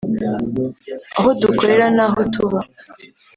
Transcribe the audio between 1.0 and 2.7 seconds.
aho dukorera n’aho tuba